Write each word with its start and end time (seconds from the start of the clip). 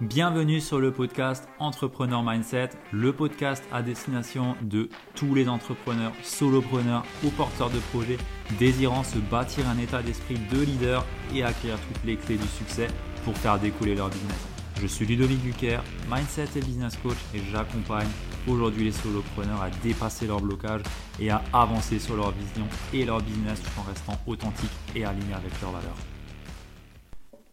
Bienvenue 0.00 0.60
sur 0.60 0.78
le 0.78 0.92
podcast 0.92 1.48
Entrepreneur 1.58 2.22
Mindset, 2.22 2.70
le 2.92 3.12
podcast 3.12 3.64
à 3.72 3.82
destination 3.82 4.54
de 4.62 4.88
tous 5.16 5.34
les 5.34 5.48
entrepreneurs, 5.48 6.12
solopreneurs 6.22 7.04
ou 7.24 7.30
porteurs 7.30 7.70
de 7.70 7.80
projets 7.90 8.16
désirant 8.60 9.02
se 9.02 9.18
bâtir 9.18 9.68
un 9.68 9.76
état 9.76 10.00
d'esprit 10.00 10.36
de 10.52 10.60
leader 10.60 11.04
et 11.34 11.42
acquérir 11.42 11.80
toutes 11.80 12.04
les 12.04 12.14
clés 12.14 12.36
du 12.36 12.46
succès 12.46 12.86
pour 13.24 13.36
faire 13.36 13.58
découler 13.58 13.96
leur 13.96 14.08
business. 14.08 14.46
Je 14.80 14.86
suis 14.86 15.04
Ludovic 15.04 15.42
Duquer, 15.42 15.80
Mindset 16.08 16.46
et 16.54 16.60
Business 16.60 16.96
Coach 17.02 17.18
et 17.34 17.40
j'accompagne 17.50 18.06
aujourd'hui 18.46 18.84
les 18.84 18.92
solopreneurs 18.92 19.62
à 19.62 19.70
dépasser 19.82 20.28
leur 20.28 20.40
blocage 20.40 20.82
et 21.18 21.30
à 21.30 21.42
avancer 21.52 21.98
sur 21.98 22.14
leur 22.14 22.30
vision 22.30 22.68
et 22.94 23.04
leur 23.04 23.20
business 23.20 23.60
tout 23.60 23.80
en 23.80 23.82
restant 23.82 24.16
authentiques 24.28 24.70
et 24.94 25.04
alignés 25.04 25.34
avec 25.34 25.60
leurs 25.60 25.72
valeurs 25.72 26.17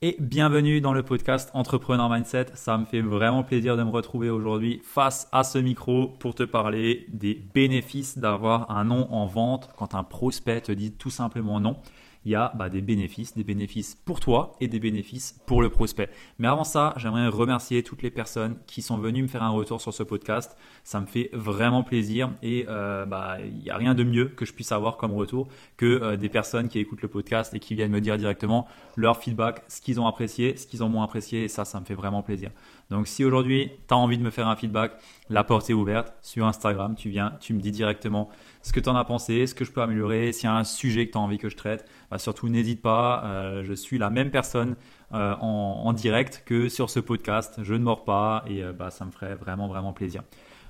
et 0.01 0.17
bienvenue 0.19 0.81
dans 0.81 0.93
le 0.93 1.03
podcast 1.03 1.49
Entrepreneur 1.53 2.09
Mindset. 2.09 2.47
Ça 2.53 2.77
me 2.77 2.85
fait 2.85 3.01
vraiment 3.01 3.43
plaisir 3.43 3.77
de 3.77 3.83
me 3.83 3.89
retrouver 3.89 4.29
aujourd'hui 4.29 4.81
face 4.83 5.27
à 5.31 5.43
ce 5.43 5.57
micro 5.57 6.07
pour 6.07 6.35
te 6.35 6.43
parler 6.43 7.05
des 7.11 7.35
bénéfices 7.53 8.17
d'avoir 8.17 8.69
un 8.71 8.83
nom 8.83 9.07
en 9.11 9.25
vente 9.25 9.69
quand 9.77 9.95
un 9.95 10.03
prospect 10.03 10.61
te 10.61 10.71
dit 10.71 10.91
tout 10.91 11.09
simplement 11.09 11.59
non 11.59 11.77
il 12.25 12.31
y 12.31 12.35
a 12.35 12.51
bah, 12.55 12.69
des 12.69 12.81
bénéfices, 12.81 13.35
des 13.35 13.43
bénéfices 13.43 13.95
pour 14.03 14.19
toi 14.19 14.55
et 14.59 14.67
des 14.67 14.79
bénéfices 14.79 15.39
pour 15.45 15.61
le 15.61 15.69
prospect. 15.69 16.09
Mais 16.39 16.47
avant 16.47 16.63
ça, 16.63 16.93
j'aimerais 16.97 17.27
remercier 17.27 17.83
toutes 17.83 18.01
les 18.01 18.11
personnes 18.11 18.57
qui 18.65 18.81
sont 18.81 18.97
venues 18.97 19.21
me 19.21 19.27
faire 19.27 19.43
un 19.43 19.49
retour 19.49 19.79
sur 19.81 19.93
ce 19.93 20.03
podcast. 20.03 20.57
Ça 20.83 20.99
me 20.99 21.05
fait 21.05 21.29
vraiment 21.33 21.83
plaisir 21.83 22.31
et 22.41 22.65
euh, 22.67 23.05
bah, 23.05 23.37
il 23.43 23.57
n'y 23.57 23.69
a 23.69 23.77
rien 23.77 23.93
de 23.93 24.03
mieux 24.03 24.25
que 24.25 24.45
je 24.45 24.53
puisse 24.53 24.71
avoir 24.71 24.97
comme 24.97 25.13
retour 25.13 25.47
que 25.77 25.85
euh, 25.85 26.17
des 26.17 26.29
personnes 26.29 26.67
qui 26.67 26.79
écoutent 26.79 27.01
le 27.01 27.07
podcast 27.07 27.53
et 27.53 27.59
qui 27.59 27.75
viennent 27.75 27.91
me 27.91 28.01
dire 28.01 28.17
directement 28.17 28.67
leur 28.95 29.17
feedback, 29.17 29.63
ce 29.67 29.81
qu'ils 29.81 29.99
ont 29.99 30.07
apprécié, 30.07 30.57
ce 30.57 30.67
qu'ils 30.67 30.83
ont 30.83 30.89
moins 30.89 31.03
apprécié 31.03 31.43
et 31.43 31.47
ça, 31.47 31.65
ça 31.65 31.79
me 31.79 31.85
fait 31.85 31.95
vraiment 31.95 32.23
plaisir. 32.23 32.51
Donc 32.89 33.07
si 33.07 33.23
aujourd'hui 33.23 33.71
tu 33.87 33.93
as 33.93 33.97
envie 33.97 34.17
de 34.17 34.23
me 34.23 34.29
faire 34.29 34.47
un 34.47 34.55
feedback, 34.55 34.93
la 35.29 35.43
porte 35.43 35.69
est 35.69 35.73
ouverte 35.73 36.13
sur 36.21 36.45
Instagram, 36.45 36.95
tu 36.95 37.09
viens, 37.09 37.33
tu 37.39 37.53
me 37.53 37.59
dis 37.59 37.71
directement 37.71 38.29
ce 38.61 38.71
que 38.73 38.79
tu 38.79 38.89
en 38.89 38.95
as 38.95 39.05
pensé, 39.05 39.47
ce 39.47 39.55
que 39.55 39.65
je 39.65 39.71
peux 39.71 39.81
améliorer, 39.81 40.31
s'il 40.31 40.45
y 40.45 40.47
a 40.51 40.55
un 40.55 40.63
sujet 40.63 41.07
que 41.07 41.11
tu 41.13 41.17
as 41.17 41.21
envie 41.21 41.37
que 41.37 41.49
je 41.49 41.55
traite, 41.55 41.85
bah, 42.11 42.17
surtout 42.17 42.49
n'hésite 42.49 42.81
pas, 42.81 43.23
euh, 43.25 43.63
je 43.63 43.73
suis 43.73 43.97
la 43.97 44.09
même 44.09 44.31
personne 44.31 44.75
euh, 45.13 45.35
en, 45.39 45.93
direct 45.93 46.43
que 46.45 46.69
sur 46.69 46.89
ce 46.89 46.99
podcast, 46.99 47.59
je 47.63 47.73
ne 47.73 47.79
mords 47.79 48.03
pas 48.03 48.43
et 48.47 48.63
euh, 48.63 48.73
bah, 48.73 48.91
ça 48.91 49.05
me 49.05 49.11
ferait 49.11 49.35
vraiment 49.35 49.67
vraiment 49.67 49.93
plaisir. 49.93 50.23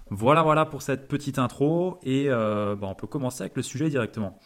Voilà 0.10 0.44
voilà 0.44 0.66
pour 0.66 0.82
cette 0.82 1.08
petite 1.08 1.40
intro 1.40 2.00
et 2.04 2.28
bah, 2.30 2.78
on 2.84 2.94
peut 2.94 3.08
commencer 3.08 3.42
avec 3.42 3.56
le 3.56 3.64
sujet 3.64 3.90
directement. 3.90 4.38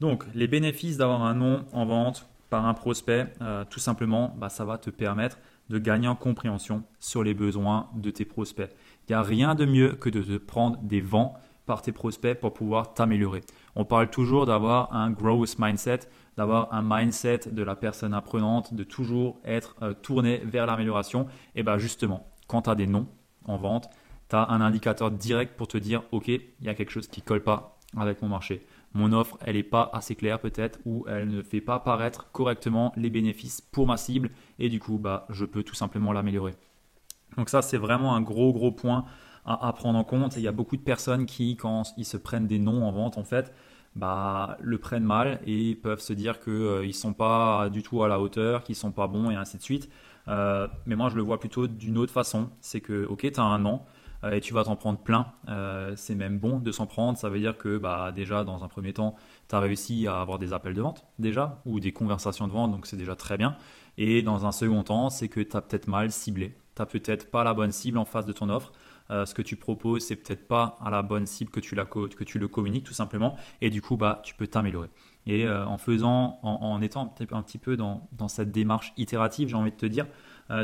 Donc 0.00 0.24
les 0.34 0.48
bénéfices 0.48 0.96
d'avoir 0.96 1.22
un 1.22 1.34
nom 1.34 1.64
en 1.72 1.86
vente 1.86 2.28
par 2.50 2.66
un 2.66 2.74
prospect, 2.74 3.32
tout 3.70 3.78
simplement, 3.78 4.36
ça 4.48 4.64
va 4.64 4.78
te 4.78 4.90
permettre 4.90 5.38
de 5.70 5.78
gagner 5.78 6.08
en 6.08 6.16
compréhension 6.16 6.82
sur 6.98 7.22
les 7.22 7.32
besoins 7.32 7.88
de 7.94 8.10
tes 8.10 8.24
prospects. 8.24 8.70
Il 9.08 9.12
n'y 9.12 9.14
a 9.14 9.22
rien 9.22 9.54
de 9.54 9.64
mieux 9.64 9.92
que 9.92 10.10
de 10.10 10.20
te 10.20 10.36
prendre 10.36 10.78
des 10.82 11.00
vents 11.00 11.34
tes 11.80 11.92
prospects 11.92 12.38
pour 12.38 12.52
pouvoir 12.52 12.92
t'améliorer. 12.92 13.40
On 13.74 13.86
parle 13.86 14.10
toujours 14.10 14.44
d'avoir 14.44 14.94
un 14.94 15.10
growth 15.10 15.56
mindset, 15.58 16.00
d'avoir 16.36 16.74
un 16.74 16.82
mindset 16.84 17.40
de 17.50 17.62
la 17.62 17.74
personne 17.74 18.12
apprenante, 18.12 18.74
de 18.74 18.84
toujours 18.84 19.40
être 19.46 19.76
euh, 19.80 19.94
tourné 19.94 20.42
vers 20.44 20.66
l'amélioration. 20.66 21.26
Et 21.54 21.62
bien 21.62 21.78
justement, 21.78 22.26
quand 22.48 22.62
tu 22.62 22.70
as 22.70 22.74
des 22.74 22.86
noms 22.86 23.06
en 23.46 23.56
vente, 23.56 23.88
tu 24.28 24.36
as 24.36 24.50
un 24.50 24.60
indicateur 24.60 25.10
direct 25.10 25.56
pour 25.56 25.68
te 25.68 25.78
dire, 25.78 26.02
OK, 26.12 26.28
il 26.28 26.42
y 26.60 26.68
a 26.68 26.74
quelque 26.74 26.90
chose 26.90 27.08
qui 27.08 27.20
ne 27.20 27.24
colle 27.24 27.42
pas 27.42 27.78
avec 27.96 28.20
mon 28.20 28.28
marché 28.28 28.66
mon 28.94 29.12
offre, 29.12 29.38
elle 29.44 29.56
n'est 29.56 29.62
pas 29.62 29.90
assez 29.92 30.14
claire 30.14 30.38
peut-être, 30.38 30.78
ou 30.84 31.04
elle 31.08 31.28
ne 31.28 31.42
fait 31.42 31.60
pas 31.60 31.78
paraître 31.78 32.30
correctement 32.32 32.92
les 32.96 33.10
bénéfices 33.10 33.60
pour 33.60 33.86
ma 33.86 33.96
cible, 33.96 34.30
et 34.58 34.68
du 34.68 34.80
coup, 34.80 34.98
bah, 34.98 35.26
je 35.30 35.44
peux 35.44 35.62
tout 35.62 35.74
simplement 35.74 36.12
l'améliorer. 36.12 36.54
Donc 37.36 37.48
ça, 37.48 37.62
c'est 37.62 37.78
vraiment 37.78 38.14
un 38.14 38.20
gros, 38.20 38.52
gros 38.52 38.72
point 38.72 39.04
à, 39.44 39.72
prendre 39.72 39.98
en 39.98 40.04
compte. 40.04 40.36
il 40.36 40.42
y 40.42 40.48
a 40.48 40.52
beaucoup 40.52 40.76
de 40.76 40.82
personnes 40.82 41.26
qui, 41.26 41.56
quand 41.56 41.94
ils 41.96 42.04
se 42.04 42.16
prennent 42.16 42.46
des 42.46 42.58
noms 42.58 42.84
en 42.84 42.92
vente, 42.92 43.18
en 43.18 43.24
fait, 43.24 43.52
bah, 43.96 44.56
le 44.60 44.78
prennent 44.78 45.04
mal 45.04 45.40
et 45.46 45.74
peuvent 45.74 46.00
se 46.00 46.12
dire 46.12 46.40
qu'ils 46.40 46.52
euh, 46.52 46.86
ne 46.86 46.92
sont 46.92 47.12
pas 47.12 47.68
du 47.70 47.82
tout 47.82 48.02
à 48.02 48.08
la 48.08 48.20
hauteur, 48.20 48.62
qu'ils 48.62 48.76
sont 48.76 48.92
pas 48.92 49.06
bons, 49.08 49.30
et 49.30 49.34
ainsi 49.34 49.56
de 49.58 49.62
suite. 49.62 49.90
Euh, 50.28 50.68
mais 50.86 50.96
moi, 50.96 51.08
je 51.08 51.16
le 51.16 51.22
vois 51.22 51.40
plutôt 51.40 51.66
d'une 51.66 51.98
autre 51.98 52.12
façon. 52.12 52.50
C'est 52.60 52.80
que, 52.80 53.04
ok, 53.06 53.30
tu 53.32 53.40
as 53.40 53.42
un 53.42 53.58
nom, 53.58 53.82
euh, 54.24 54.32
et 54.32 54.40
tu 54.40 54.54
vas 54.54 54.64
t'en 54.64 54.76
prendre 54.76 54.98
plein. 54.98 55.26
Euh, 55.48 55.94
c'est 55.96 56.14
même 56.14 56.38
bon 56.38 56.58
de 56.58 56.72
s'en 56.72 56.86
prendre. 56.86 57.18
Ça 57.18 57.28
veut 57.28 57.38
dire 57.38 57.56
que 57.58 57.78
bah, 57.78 58.12
déjà, 58.12 58.44
dans 58.44 58.64
un 58.64 58.68
premier 58.68 58.92
temps, 58.92 59.16
tu 59.48 59.54
as 59.54 59.60
réussi 59.60 60.06
à 60.06 60.20
avoir 60.20 60.38
des 60.38 60.52
appels 60.52 60.74
de 60.74 60.82
vente 60.82 61.04
déjà, 61.18 61.60
ou 61.66 61.80
des 61.80 61.92
conversations 61.92 62.46
de 62.46 62.52
vente, 62.52 62.70
donc 62.70 62.86
c'est 62.86 62.96
déjà 62.96 63.16
très 63.16 63.36
bien. 63.36 63.56
Et 63.98 64.22
dans 64.22 64.46
un 64.46 64.52
second 64.52 64.82
temps, 64.82 65.10
c'est 65.10 65.28
que 65.28 65.40
tu 65.40 65.56
as 65.56 65.60
peut-être 65.60 65.88
mal 65.88 66.10
ciblé. 66.12 66.56
Tu 66.74 66.82
n'as 66.82 66.86
peut-être 66.86 67.30
pas 67.30 67.44
la 67.44 67.54
bonne 67.54 67.72
cible 67.72 67.98
en 67.98 68.04
face 68.04 68.26
de 68.26 68.32
ton 68.32 68.48
offre. 68.48 68.72
Euh, 69.10 69.26
ce 69.26 69.34
que 69.34 69.42
tu 69.42 69.56
proposes, 69.56 70.06
c'est 70.06 70.16
peut-être 70.16 70.46
pas 70.46 70.78
à 70.80 70.90
la 70.90 71.02
bonne 71.02 71.26
cible 71.26 71.50
que 71.50 71.60
tu, 71.60 71.74
la 71.74 71.84
que 71.84 72.24
tu 72.24 72.38
le 72.38 72.48
communiques 72.48 72.84
tout 72.84 72.94
simplement. 72.94 73.36
Et 73.60 73.70
du 73.70 73.82
coup, 73.82 73.96
bah, 73.96 74.20
tu 74.24 74.34
peux 74.34 74.46
t'améliorer. 74.46 74.88
Et 75.26 75.48
en 75.48 75.78
faisant, 75.78 76.40
en, 76.42 76.82
étant 76.82 77.14
un 77.30 77.42
petit 77.42 77.58
peu 77.58 77.76
dans, 77.76 78.08
cette 78.26 78.50
démarche 78.50 78.92
itérative, 78.96 79.48
j'ai 79.48 79.54
envie 79.54 79.70
de 79.70 79.76
te 79.76 79.86
dire, 79.86 80.08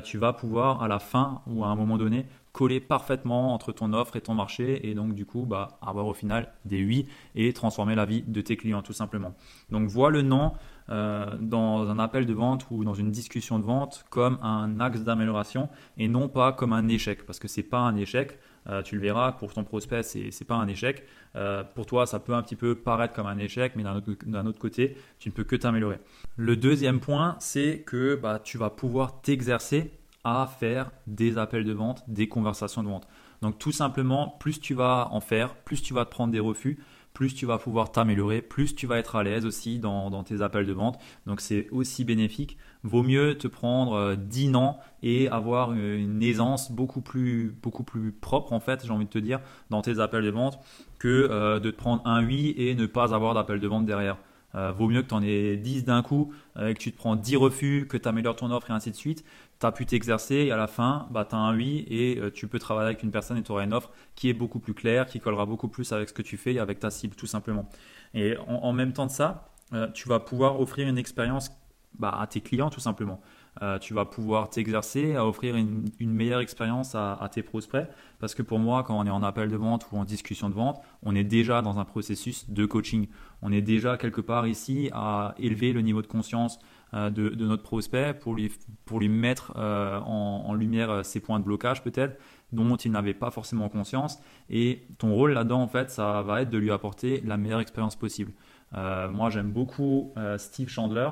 tu 0.03 0.19
vas 0.19 0.33
pouvoir 0.33 0.83
à 0.83 0.89
la 0.89 0.99
fin 0.99 1.43
ou 1.47 1.65
à 1.65 1.69
un 1.69 1.77
moment 1.77 1.97
donné 1.97 2.27
coller 2.59 2.81
parfaitement 2.81 3.55
entre 3.55 3.71
ton 3.71 3.93
offre 3.93 4.17
et 4.17 4.21
ton 4.21 4.35
marché 4.35 4.89
et 4.89 4.95
donc 4.95 5.15
du 5.15 5.25
coup 5.25 5.47
bah, 5.47 5.79
avoir 5.81 6.09
au 6.09 6.13
final 6.13 6.53
des 6.65 6.85
oui 6.85 7.07
et 7.37 7.53
transformer 7.53 7.95
la 7.95 8.05
vie 8.05 8.23
de 8.23 8.41
tes 8.41 8.57
clients 8.57 8.83
tout 8.83 8.93
simplement. 8.93 9.35
Donc 9.71 9.89
vois 9.89 10.11
le 10.11 10.23
nom 10.23 10.53
euh, 10.91 11.27
dans 11.41 11.89
un 11.91 11.99
appel 11.99 12.25
de 12.27 12.33
vente 12.33 12.67
ou 12.71 12.85
dans 12.85 12.95
une 12.95 13.11
discussion 13.11 13.59
de 13.59 13.65
vente 13.65 14.05
comme 14.11 14.39
un 14.43 14.81
axe 14.81 15.01
d'amélioration 15.01 15.69
et 15.99 16.09
non 16.09 16.29
pas 16.29 16.53
comme 16.53 16.73
un 16.73 16.89
échec 16.89 17.27
parce 17.27 17.39
que 17.39 17.49
c'est 17.49 17.63
pas 17.63 17.81
un 17.81 17.97
échec. 17.97 18.39
Euh, 18.69 18.83
tu 18.83 18.97
le 18.97 19.01
verras, 19.01 19.33
pour 19.33 19.53
ton 19.53 19.65
prospect, 19.65 20.03
c'est 20.03 20.25
n'est 20.25 20.47
pas 20.47 20.57
un 20.57 20.69
échec. 20.69 21.05
Euh, 21.37 21.63
pour 21.75 21.87
toi, 21.87 22.07
ça 22.07 22.19
peut 22.19 22.35
un 22.35 22.43
petit 22.43 22.57
peu 22.57 22.75
paraître 22.75 23.15
comme 23.15 23.27
un 23.27 23.39
échec, 23.39 23.73
mais 23.77 23.83
d'un 23.83 23.97
autre, 24.47 24.59
côté, 24.59 24.97
tu 25.19 25.29
ne 25.29 25.35
peux 25.35 25.45
que 25.45 25.57
t'améliorer. 25.57 25.99
Le 26.37 26.57
deuxième 26.57 27.01
point, 27.01 27.37
c'est 27.39 27.83
que 27.87 28.17
bah, 28.17 28.41
tu 28.43 28.59
vas 28.59 28.71
pouvoir 28.71 29.21
t'exercer 29.23 29.93
à 30.25 30.47
faire 30.47 30.91
des 31.07 31.39
appels 31.39 31.65
de 31.65 31.73
vente, 31.73 32.03
des 32.09 32.29
conversations 32.29 32.83
de 32.83 32.89
vente. 32.89 33.09
Donc 33.41 33.59
tout 33.59 33.73
simplement, 33.73 34.37
plus 34.41 34.61
tu 34.61 34.75
vas 34.75 35.09
en 35.13 35.21
faire, 35.21 35.55
plus 35.55 35.81
tu 35.81 35.95
vas 35.95 36.05
te 36.05 36.11
prendre 36.11 36.33
des 36.33 36.41
refus, 36.41 36.79
plus 37.19 37.35
tu 37.35 37.47
vas 37.47 37.59
pouvoir 37.59 37.91
t'améliorer, 37.91 38.43
plus 38.43 38.77
tu 38.77 38.87
vas 38.87 38.97
être 38.97 39.17
à 39.17 39.25
l'aise 39.25 39.45
aussi 39.45 39.81
dans, 39.81 40.23
tes 40.23 40.41
appels 40.41 40.67
de 40.67 40.73
vente. 40.73 41.01
Donc 41.27 41.41
c'est 41.41 41.69
aussi 41.73 42.05
bénéfique. 42.05 42.57
Vaut 42.85 43.03
mieux 43.03 43.37
te 43.37 43.49
prendre 43.49 44.15
10 44.15 44.51
euh, 44.51 44.55
ans 44.55 44.79
et 45.03 45.29
avoir 45.29 45.73
une 45.73 46.23
aisance 46.23 46.71
beaucoup 46.71 47.01
plus, 47.01 47.53
beaucoup 47.61 47.83
plus 47.83 48.13
propre 48.13 48.53
en 48.53 48.61
fait, 48.61 48.87
j'ai 48.87 48.93
envie 48.93 49.07
de 49.07 49.11
te 49.11 49.19
dire, 49.19 49.41
dans 49.69 49.83
tes 49.83 49.99
appels 49.99 50.23
de 50.23 50.31
vente 50.31 50.61
que 51.01 51.09
euh, 51.29 51.59
de 51.59 51.73
te 51.73 51.77
prendre 51.77 52.07
un 52.07 52.25
oui 52.25 52.55
et 52.57 52.77
ne 52.77 52.87
pas 52.87 53.13
avoir 53.13 53.35
d'appel 53.35 53.59
de 53.59 53.67
vente 53.67 53.85
derrière. 53.85 54.17
Euh, 54.55 54.73
vaut 54.73 54.89
mieux 54.89 55.03
que 55.03 55.09
tu 55.09 55.15
en 55.15 55.23
aies 55.23 55.57
10 55.57 55.85
d'un 55.85 56.03
coup, 56.03 56.33
que 56.57 56.73
tu 56.73 56.91
te 56.91 56.97
prends 56.97 57.17
10 57.17 57.37
refus, 57.37 57.87
que 57.89 57.97
tu 57.97 58.09
améliores 58.09 58.37
ton 58.37 58.51
offre 58.51 58.71
et 58.71 58.73
ainsi 58.73 58.91
de 58.91 58.97
suite, 58.97 59.25
tu 59.61 59.67
as 59.67 59.73
pu 59.73 59.87
t'exercer 59.87 60.37
et 60.37 60.53
à 60.53 60.57
la 60.57 60.67
fin, 60.67 61.09
bah, 61.11 61.27
tu 61.29 61.35
as 61.35 61.39
un 61.39 61.57
oui 61.57 61.85
et 61.89 62.19
euh, 62.19 62.31
tu 62.31 62.47
peux 62.47 62.59
travailler 62.59 62.87
avec 62.87 63.03
une 63.03 63.11
personne 63.11 63.37
et 63.39 63.43
tu 63.43 63.51
auras 63.51 63.65
une 63.65 63.75
offre 63.75 63.91
qui 64.15 64.29
est 64.29 64.35
beaucoup 64.35 64.61
plus 64.61 64.75
claire, 64.75 65.07
qui 65.07 65.21
collera 65.21 65.47
beaucoup 65.47 65.69
plus 65.69 65.93
avec 65.93 66.09
ce 66.09 66.15
que 66.15 66.23
tu 66.23 66.37
fais 66.37 66.55
et 66.55 66.59
avec 66.61 66.79
ta 66.79 66.91
cible 66.91 67.17
tout 67.17 67.27
simplement. 67.27 67.69
Et 68.15 68.37
en, 68.47 68.73
même 68.73 68.93
temps 68.93 69.07
de 69.07 69.11
ça, 69.11 69.49
euh, 69.73 69.89
tu 69.93 70.09
vas 70.09 70.21
pouvoir 70.21 70.61
offrir 70.61 70.89
une 70.89 70.99
expérience 70.99 71.51
bah, 71.99 72.17
à 72.19 72.27
tes 72.27 72.41
clients 72.41 72.71
tout 72.71 72.81
simplement. 72.81 73.21
Euh, 73.63 73.79
tu 73.79 73.93
vas 73.93 74.05
pouvoir 74.05 74.51
t'exercer 74.51 75.17
à 75.17 75.27
offrir 75.27 75.57
une, 75.57 75.91
meilleure 76.01 76.41
expérience 76.41 76.95
à, 76.95 77.29
tes 77.33 77.43
prospects. 77.43 77.87
Parce 78.21 78.35
que 78.35 78.43
pour 78.43 78.59
moi, 78.59 78.83
quand 78.83 78.99
on 78.99 79.05
est 79.05 79.11
en 79.11 79.23
appel 79.23 79.49
de 79.51 79.57
vente 79.57 79.87
ou 79.91 79.99
en 79.99 80.05
discussion 80.05 80.49
de 80.49 80.55
vente, 80.55 80.81
on 81.03 81.15
est 81.15 81.25
déjà 81.25 81.63
dans 81.63 81.79
un 81.79 81.85
processus 81.85 82.49
de 82.51 82.67
coaching. 82.67 83.09
On 83.43 83.53
est 83.53 83.63
déjà 83.63 83.97
quelque 83.97 84.21
part 84.21 84.47
ici 84.47 84.91
à 84.93 85.35
élever 85.39 85.73
le 85.73 85.81
niveau 85.81 86.03
de 86.03 86.07
conscience 86.07 86.59
euh, 86.95 87.11
de, 87.11 87.45
notre 87.45 87.63
prospect 87.63 88.15
pour 88.15 88.35
lui, 88.35 88.51
pour 88.87 89.01
lui 89.01 89.11
mettre 89.11 89.53
euh, 89.57 90.01
en, 90.01 90.55
lumière 90.55 90.91
euh, 90.91 91.03
ses 91.03 91.21
points 91.21 91.39
de 91.39 91.45
blocage 91.45 91.83
peut-être 91.83 92.19
dont 92.51 92.77
il 92.77 92.93
n'avait 92.93 93.13
pas 93.13 93.31
forcément 93.31 93.69
conscience. 93.69 94.19
Et 94.49 94.87
ton 94.97 95.13
rôle 95.13 95.33
là-dedans, 95.33 95.61
en 95.61 95.69
fait, 95.69 95.91
ça 95.91 96.23
va 96.23 96.41
être 96.41 96.51
de 96.51 96.57
lui 96.57 96.71
apporter 96.71 97.23
la 97.27 97.37
meilleure 97.37 97.61
expérience 97.61 97.95
possible. 97.95 98.33
moi, 98.73 99.29
j'aime 99.29 99.51
beaucoup 99.51 100.15
Steve 100.39 100.71
Chandler. 100.71 101.11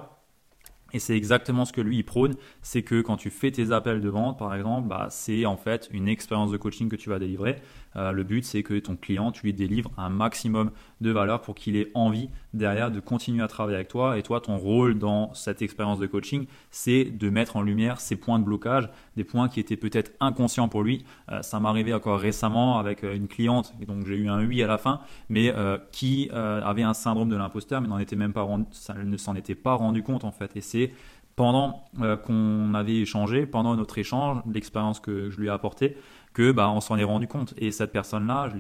Et 0.97 0.99
c'est 0.99 1.15
exactement 1.15 1.67
ce 1.67 1.75
que 1.75 1.83
lui 1.83 2.03
prône, 2.03 2.37
c'est 2.63 2.81
que 2.81 3.03
quand 3.03 3.19
tu 3.19 3.29
fais 3.29 3.51
tes 3.51 3.71
appels 3.71 4.01
de 4.01 4.09
vente, 4.09 4.39
par 4.39 4.55
exemple, 4.55 4.89
bah, 4.89 5.09
c'est 5.11 5.45
en 5.45 5.59
fait 5.59 5.91
une 5.93 6.09
expérience 6.09 6.51
de 6.51 6.57
coaching 6.57 6.89
que 6.89 6.97
tu 6.97 7.11
vas 7.11 7.19
délivrer. 7.19 7.57
Euh, 7.97 8.13
le 8.13 8.25
but, 8.25 8.45
c'est 8.45 8.63
que 8.63 8.79
ton 8.79 8.97
client, 8.97 9.33
tu 9.33 9.43
lui 9.45 9.53
délivres 9.53 9.91
un 9.97 10.11
maximum 10.11 10.71
de 11.01 11.11
valeur 11.11 11.41
pour 11.41 11.55
qu'il 11.55 11.77
ait 11.77 11.91
envie 11.95 12.29
derrière 12.55 12.91
de 12.91 13.01
continuer 13.01 13.43
à 13.43 13.49
travailler 13.49 13.77
avec 13.77 13.89
toi. 13.89 14.19
Et 14.19 14.23
toi, 14.23 14.41
ton 14.41 14.57
rôle 14.57 14.99
dans 14.99 15.33
cette 15.35 15.63
expérience 15.63 15.99
de 15.99 16.07
coaching, 16.07 16.47
c'est 16.71 17.05
de 17.05 17.31
mettre 17.31 17.57
en 17.57 17.63
lumière 17.63 18.01
ces 18.01 18.17
points 18.17 18.39
de 18.39 18.45
blocage, 18.45 18.89
des 19.17 19.25
points 19.25 19.49
qui 19.49 19.61
étaient 19.61 19.77
peut-être 19.77 20.13
inconscients 20.21 20.69
pour 20.69 20.83
lui. 20.83 21.05
Euh, 21.31 21.43
ça 21.43 21.61
m'est 21.61 21.69
arrivé 21.69 21.95
encore 21.95 22.21
récemment 22.21 22.79
avec 22.79 23.05
euh, 23.05 23.15
une 23.15 23.29
cliente, 23.29 23.75
donc 23.87 24.07
j'ai 24.07 24.17
eu 24.17 24.29
un 24.29 24.47
oui 24.47 24.63
à 24.63 24.67
la 24.67 24.79
fin, 24.79 25.01
mais 25.29 25.55
qui 25.93 26.31
avait 26.33 26.83
un 26.83 26.95
syndrome 26.95 27.29
de 27.29 27.37
l'imposteur, 27.37 27.81
mais 27.81 27.89
n'en 27.89 27.99
était 27.99 28.17
même 28.17 28.33
pas 28.33 28.43
rendu, 28.43 28.65
ne 29.05 29.17
s'en 29.17 29.35
était 29.35 29.55
pas 29.55 29.75
rendu 29.75 30.03
compte 30.03 30.25
en 30.25 30.31
fait. 30.31 30.57
Et 30.57 30.61
c'est 30.61 30.93
pendant 31.35 31.85
qu'on 32.25 32.75
avait 32.75 32.97
échangé, 32.97 33.47
pendant 33.47 33.77
notre 33.77 33.99
échange, 33.99 34.39
l'expérience 34.53 35.01
que 35.01 35.31
je 35.31 35.39
lui 35.39 35.47
ai 35.47 35.51
apportée, 35.51 35.97
que 36.37 36.53
bah, 36.53 36.69
on 36.69 36.83
s'en 36.83 36.99
est 36.99 37.05
rendu 37.05 37.27
compte. 37.27 37.55
Et 37.57 37.71
cette 37.71 37.93
personne-là, 37.93 38.51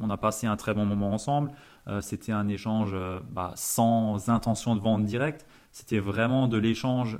on 0.00 0.08
a 0.08 0.16
passé 0.16 0.46
un 0.46 0.56
très 0.56 0.72
bon 0.72 0.86
moment 0.86 1.12
ensemble. 1.12 1.50
C'était 2.00 2.32
un 2.32 2.48
échange 2.48 2.96
bah, 3.30 3.52
sans 3.56 4.30
intention 4.30 4.74
de 4.74 4.80
vente 4.80 5.04
directe. 5.04 5.44
C'était 5.70 5.98
vraiment 5.98 6.48
de 6.48 6.56
l'échange, 6.56 7.18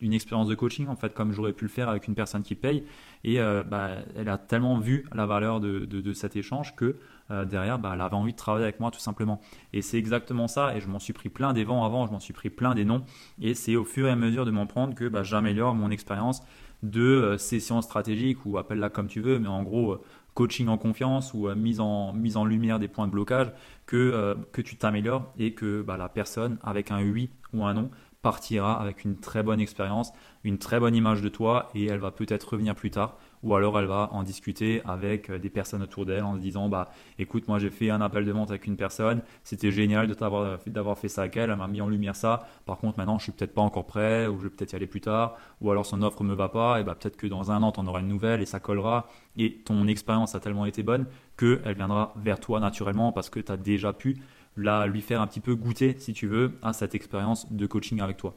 une 0.00 0.12
expérience 0.12 0.46
de 0.46 0.54
coaching, 0.54 0.86
en 0.86 0.94
fait, 0.94 1.14
comme 1.14 1.32
j'aurais 1.32 1.52
pu 1.52 1.64
le 1.64 1.70
faire 1.70 1.88
avec 1.88 2.06
une 2.06 2.14
personne 2.14 2.44
qui 2.44 2.54
paye. 2.54 2.84
Et 3.24 3.40
euh, 3.40 3.62
bah, 3.62 3.90
elle 4.16 4.28
a 4.28 4.38
tellement 4.38 4.78
vu 4.78 5.04
la 5.12 5.26
valeur 5.26 5.60
de, 5.60 6.12
cet 6.12 6.36
échange 6.36 6.76
que 6.76 6.96
euh, 7.30 7.44
derrière, 7.44 7.78
bah, 7.78 7.92
elle 7.94 8.00
avait 8.00 8.14
envie 8.14 8.32
de 8.32 8.36
travailler 8.36 8.64
avec 8.64 8.80
moi 8.80 8.90
tout 8.90 9.00
simplement. 9.00 9.40
Et 9.72 9.82
c'est 9.82 9.98
exactement 9.98 10.48
ça. 10.48 10.76
Et 10.76 10.80
je 10.80 10.88
m'en 10.88 10.98
suis 10.98 11.12
pris 11.12 11.28
plein 11.28 11.52
des 11.52 11.64
vents 11.64 11.84
avant, 11.84 12.06
je 12.06 12.12
m'en 12.12 12.20
suis 12.20 12.32
pris 12.32 12.50
plein 12.50 12.74
des 12.74 12.84
noms. 12.84 13.04
Et 13.40 13.54
c'est 13.54 13.76
au 13.76 13.84
fur 13.84 14.06
et 14.06 14.10
à 14.10 14.16
mesure 14.16 14.44
de 14.44 14.50
m'en 14.50 14.66
prendre 14.66 14.94
que 14.94 15.08
bah, 15.08 15.22
j'améliore 15.22 15.74
mon 15.74 15.90
expérience 15.90 16.42
de 16.82 17.02
euh, 17.02 17.38
session 17.38 17.82
stratégique 17.82 18.44
ou 18.46 18.58
appelle-la 18.58 18.88
comme 18.88 19.08
tu 19.08 19.20
veux, 19.20 19.38
mais 19.38 19.48
en 19.48 19.62
gros 19.62 19.98
coaching 20.34 20.68
en 20.68 20.78
confiance 20.78 21.34
ou 21.34 21.52
mise, 21.56 21.80
en, 21.80 22.12
mise 22.12 22.36
en 22.36 22.44
lumière 22.44 22.78
des 22.78 22.86
points 22.86 23.08
de 23.08 23.12
blocage, 23.12 23.52
que, 23.86 24.36
que 24.52 24.62
tu 24.62 24.76
t'améliores 24.76 25.32
et 25.36 25.52
que 25.52 25.84
la 25.88 26.08
personne 26.08 26.58
avec 26.62 26.92
un 26.92 27.02
oui 27.02 27.30
ou 27.52 27.64
un 27.64 27.74
non 27.74 27.90
partira 28.22 28.80
avec 28.80 29.04
une 29.04 29.16
très 29.16 29.42
bonne 29.42 29.60
expérience, 29.60 30.12
une 30.44 30.58
très 30.58 30.78
bonne 30.78 30.94
image 30.94 31.22
de 31.22 31.28
toi 31.28 31.70
et 31.74 31.86
elle 31.86 31.98
va 31.98 32.10
peut-être 32.10 32.52
revenir 32.52 32.74
plus 32.74 32.90
tard 32.90 33.16
ou 33.42 33.54
alors 33.54 33.78
elle 33.78 33.86
va 33.86 34.10
en 34.12 34.22
discuter 34.22 34.82
avec 34.84 35.30
euh, 35.30 35.38
des 35.38 35.50
personnes 35.50 35.82
autour 35.82 36.06
d'elle 36.06 36.24
en 36.24 36.34
se 36.34 36.40
disant 36.40 36.68
bah 36.68 36.90
écoute 37.18 37.48
moi 37.48 37.58
j'ai 37.58 37.70
fait 37.70 37.90
un 37.90 38.00
appel 38.00 38.24
de 38.24 38.32
vente 38.32 38.50
avec 38.50 38.66
une 38.66 38.76
personne. 38.76 39.22
C'était 39.44 39.70
génial 39.70 40.06
de 40.06 40.14
t'avoir 40.14 40.58
d'avoir 40.66 40.98
fait 40.98 41.08
ça 41.08 41.22
avec 41.22 41.36
elle. 41.36 41.50
Elle 41.50 41.56
m'a 41.56 41.68
mis 41.68 41.80
en 41.80 41.88
lumière 41.88 42.16
ça. 42.16 42.46
Par 42.66 42.78
contre 42.78 42.98
maintenant 42.98 43.18
je 43.18 43.24
suis 43.24 43.32
peut-être 43.32 43.54
pas 43.54 43.62
encore 43.62 43.86
prêt 43.86 44.26
ou 44.26 44.38
je 44.38 44.44
vais 44.44 44.50
peut-être 44.50 44.72
y 44.72 44.76
aller 44.76 44.86
plus 44.86 45.00
tard. 45.00 45.36
Ou 45.60 45.70
alors 45.70 45.86
son 45.86 46.02
offre 46.02 46.22
me 46.24 46.34
va 46.34 46.48
pas. 46.48 46.80
Et 46.80 46.84
bah 46.84 46.94
peut-être 46.94 47.16
que 47.16 47.26
dans 47.26 47.50
un 47.50 47.62
an 47.62 47.72
tu 47.72 47.80
en 47.80 47.86
auras 47.86 48.00
une 48.00 48.08
nouvelle 48.08 48.42
et 48.42 48.46
ça 48.46 48.60
collera. 48.60 49.08
Et 49.36 49.58
ton 49.64 49.86
expérience 49.86 50.34
a 50.34 50.40
tellement 50.40 50.66
été 50.66 50.82
bonne 50.82 51.06
que 51.36 51.60
elle 51.64 51.76
viendra 51.76 52.12
vers 52.16 52.40
toi 52.40 52.60
naturellement 52.60 53.12
parce 53.12 53.30
que 53.30 53.40
tu 53.40 53.52
as 53.52 53.56
déjà 53.56 53.92
pu 53.92 54.18
là, 54.58 54.86
lui 54.86 55.00
faire 55.00 55.20
un 55.20 55.26
petit 55.26 55.40
peu 55.40 55.54
goûter, 55.54 55.96
si 55.98 56.12
tu 56.12 56.26
veux, 56.26 56.58
à 56.62 56.72
cette 56.72 56.94
expérience 56.94 57.50
de 57.52 57.66
coaching 57.66 58.00
avec 58.00 58.16
toi. 58.16 58.34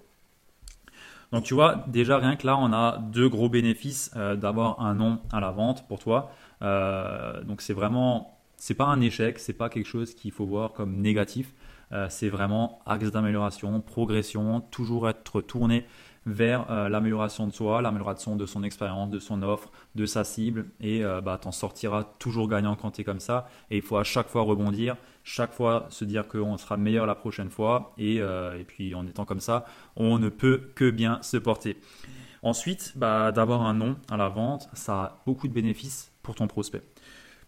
Donc 1.32 1.44
tu 1.44 1.54
vois, 1.54 1.86
déjà 1.88 2.18
rien 2.18 2.36
que 2.36 2.46
là, 2.46 2.58
on 2.58 2.74
a 2.74 2.98
deux 2.98 3.30
gros 3.30 3.48
bénéfices 3.48 4.12
euh, 4.16 4.36
d'avoir 4.36 4.82
un 4.82 4.94
nom 4.94 5.20
à 5.32 5.40
la 5.40 5.52
vente 5.52 5.88
pour 5.88 6.00
toi. 6.00 6.32
Euh, 6.62 7.42
donc 7.44 7.62
c'est 7.62 7.74
vraiment, 7.74 8.38
c'est 8.58 8.74
pas 8.74 8.86
un 8.86 9.00
échec, 9.00 9.40
c'est 9.40 9.54
pas 9.54 9.70
quelque 9.70 9.88
chose 9.88 10.14
qu'il 10.14 10.32
faut 10.32 10.46
voir 10.46 10.74
comme 10.74 10.98
négatif. 10.98 11.54
Euh, 11.94 12.08
c'est 12.10 12.30
vraiment 12.30 12.80
axe 12.86 13.12
d'amélioration, 13.12 13.82
progression, 13.82 14.62
toujours 14.72 15.10
être 15.10 15.42
tourné 15.42 15.86
vers 16.26 16.70
euh, 16.70 16.88
l'amélioration 16.88 17.48
de 17.48 17.54
soi, 17.54 17.82
l'amélioration 17.82 18.36
de 18.36 18.46
son 18.46 18.64
expérience, 18.64 19.10
de 19.10 19.20
son 19.20 19.42
offre, 19.42 19.72
de 19.96 20.06
sa 20.06 20.24
cible. 20.24 20.68
Et 20.80 21.04
euh, 21.04 21.22
bah, 21.22 21.40
t'en 21.42 21.52
sortiras 21.52 22.04
toujours 22.20 22.48
gagnant 22.48 22.76
quand 22.76 22.92
tu 22.92 23.02
es 23.02 23.04
comme 23.04 23.20
ça. 23.20 23.48
Et 23.70 23.78
il 23.78 23.82
faut 23.82 23.98
à 23.98 24.04
chaque 24.04 24.28
fois 24.28 24.44
rebondir, 24.44 24.98
chaque 25.24 25.52
fois 25.52 25.88
se 25.90 26.06
dire 26.06 26.28
qu'on 26.28 26.58
sera 26.58 26.78
meilleur 26.78 27.06
la 27.06 27.16
prochaine 27.16 27.50
fois. 27.50 27.94
Et, 27.98 28.22
euh, 28.22 28.58
et, 28.60 28.64
puis 28.64 28.94
en 28.94 29.08
étant 29.08 29.26
comme 29.26 29.40
ça, 29.40 29.66
on 29.96 30.20
ne 30.20 30.30
peut 30.30 30.72
que 30.76 30.90
bien 30.90 31.22
se 31.24 31.38
porter. 31.38 31.78
Ensuite, 32.44 32.94
bah, 32.96 33.32
d'avoir 33.32 33.64
un 33.64 33.74
nom 33.74 33.98
à 34.10 34.18
la 34.18 34.30
vente, 34.30 34.70
ça 34.74 35.02
a 35.02 35.22
beaucoup 35.26 35.48
de 35.48 35.54
bénéfices 35.54 36.12
pour 36.22 36.36
ton 36.36 36.48
prospect. 36.48 36.84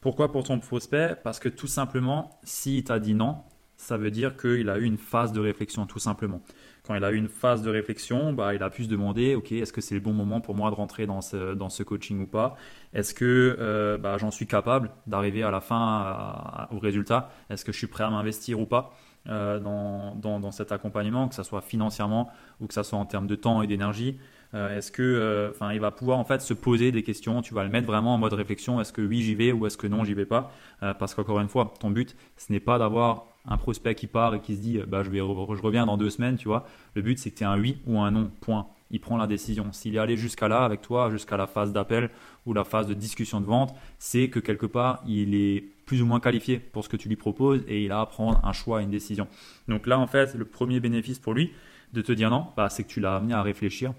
Pourquoi 0.02 0.32
pour 0.32 0.44
ton 0.44 0.60
prospect? 0.60 1.16
Parce 1.24 1.40
que 1.40 1.50
tout 1.50 1.68
simplement, 1.68 2.40
s'il 2.44 2.84
t'a 2.84 3.00
dit 3.00 3.14
non, 3.14 3.38
ça 3.78 3.98
veut 3.98 4.12
dire 4.12 4.38
qu'il 4.38 4.70
a 4.70 4.78
eu 4.78 4.84
une 4.84 4.98
phase 4.98 5.34
de 5.34 5.40
réflexion, 5.40 5.86
tout 5.86 6.00
simplement. 6.00 6.42
Quand 6.86 6.96
il 6.96 7.04
a 7.06 7.12
eu 7.12 7.16
une 7.16 7.30
phase 7.30 7.62
de 7.62 7.70
réflexion, 7.70 8.34
bah, 8.34 8.54
il 8.54 8.62
a 8.62 8.70
pu 8.70 8.84
se 8.84 8.90
demander, 8.90 9.36
ok, 9.36 9.54
est-ce 9.54 9.72
que 9.72 9.80
c'est 9.80 9.96
le 9.96 10.02
bon 10.02 10.12
moment 10.12 10.42
pour 10.42 10.54
moi 10.54 10.70
de 10.70 10.76
rentrer 10.76 11.06
dans 11.06 11.22
ce, 11.22 11.54
dans 11.54 11.70
ce 11.70 11.82
coaching 11.82 12.22
ou 12.22 12.28
pas? 12.28 12.58
Est-ce 12.94 13.14
que 13.14 13.56
euh, 13.58 13.98
bah, 13.98 14.18
j'en 14.18 14.32
suis 14.32 14.48
capable 14.48 14.92
d'arriver 15.08 15.44
à 15.44 15.52
la 15.52 15.62
fin 15.62 16.68
au 16.72 16.80
résultat? 16.80 17.30
Est-ce 17.50 17.64
que 17.64 17.72
je 17.72 17.78
suis 17.78 17.88
prêt 17.88 18.04
à 18.04 18.10
m'investir 18.10 18.60
ou 18.60 18.66
pas 18.66 18.94
euh, 19.30 19.60
dans, 19.60 20.16
dans, 20.16 20.42
dans, 20.42 20.52
cet 20.52 20.74
accompagnement, 20.74 21.30
que 21.30 21.36
ce 21.36 21.44
soit 21.44 21.62
financièrement 21.62 22.30
ou 22.60 22.68
que 22.68 22.74
ce 22.74 22.84
soit 22.84 23.00
en 23.00 23.06
termes 23.06 23.28
de 23.28 23.36
temps 23.36 23.62
et 23.62 23.68
d'énergie? 23.68 24.20
Euh, 24.54 24.78
Est-ce 24.78 24.92
que, 24.92 25.54
va 25.80 25.92
pouvoir 25.92 26.20
en 26.20 26.26
fait 26.26 26.42
se 26.42 26.54
poser 26.54 26.92
des 26.92 27.02
questions 27.04 27.42
Tu 27.42 27.54
vas 27.54 27.64
le 27.64 27.70
mettre 27.70 27.88
vraiment 27.88 28.16
en 28.16 28.18
mode 28.18 28.34
réflexion. 28.34 28.82
Est-ce 28.82 28.92
que 28.92 29.02
oui 29.02 29.22
j'y 29.22 29.36
vais 29.36 29.54
ou 29.54 29.66
est-ce 29.66 29.78
que 29.78 29.88
non 29.88 30.04
j'y 30.04 30.14
vais 30.14 30.26
pas? 30.26 30.52
Parce 30.82 31.16
qu'encore 31.16 31.40
une 31.40 31.48
fois, 31.48 31.74
ton 31.80 31.92
but, 31.92 32.14
ce 32.36 32.52
n'est 32.52 32.60
pas 32.60 32.78
d'avoir 32.78 33.33
un 33.46 33.58
prospect 33.58 33.96
qui 33.96 34.08
part 34.08 34.36
et 34.36 34.40
qui 34.40 34.56
se 34.56 34.62
dit 34.62 34.80
bah, 34.88 35.04
je, 35.04 35.10
vais, 35.10 35.22
reviens 35.22 35.86
dans 35.86 35.98
deux 35.98 36.10
semaines, 36.10 36.38
tu 36.38 36.48
vois. 36.48 36.66
Le 36.96 37.02
but, 37.02 37.20
c'est 37.20 37.32
que 37.32 37.38
tu 37.38 37.44
aies 37.44 37.48
un 37.48 37.60
oui 37.60 37.78
ou 37.86 38.00
un 38.00 38.12
non, 38.12 38.32
point. 38.42 38.68
Il 38.90 39.02
prend 39.02 39.18
la 39.18 39.28
décision. 39.28 39.72
S'il 39.72 39.96
est 39.96 40.00
allé 40.00 40.16
jusqu'à 40.16 40.48
là 40.48 40.64
avec 40.64 40.82
toi, 40.82 41.10
jusqu'à 41.10 41.36
la 41.36 41.48
phase 41.48 41.74
d'appel 41.74 42.10
ou 42.46 42.54
la 42.54 42.64
phase 42.64 42.88
de 42.88 42.94
discussion 42.94 43.42
de 43.42 43.46
vente, 43.46 43.76
c'est 43.98 44.30
que 44.30 44.40
quelque 44.40 44.66
part, 44.66 45.04
il 45.08 45.36
est 45.36 45.64
plus 45.86 46.02
ou 46.02 46.06
moins 46.06 46.20
qualifié 46.20 46.60
pour 46.60 46.84
ce 46.84 46.90
que 46.90 46.96
tu 46.96 47.10
lui 47.10 47.16
proposes 47.16 47.64
et 47.68 47.84
il 47.84 47.92
a 47.92 48.00
à 48.00 48.06
prendre 48.06 48.40
un 48.46 48.54
choix, 48.54 48.82
une 48.82 48.92
décision. 48.92 49.28
Donc 49.68 49.88
là, 49.88 50.00
en 50.00 50.08
fait, 50.08 50.36
le 50.36 50.46
premier 50.46 50.80
bénéfice 50.80 51.20
pour 51.20 51.34
lui 51.34 51.52
de 51.92 52.02
te 52.02 52.12
dire 52.12 52.30
non, 52.30 52.48
bah, 52.56 52.70
c'est 52.70 52.84
que 52.84 52.90
tu 52.90 53.00
l'as 53.00 53.18
amené 53.18 53.34
à 53.34 53.42
réfléchir. 53.42 53.94